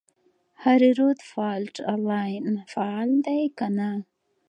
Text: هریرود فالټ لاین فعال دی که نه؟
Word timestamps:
هریرود 0.63 1.19
فالټ 1.31 1.75
لاین 2.09 2.45
فعال 2.71 3.09
دی 3.25 3.39
که 3.57 3.67
نه؟ 3.77 3.89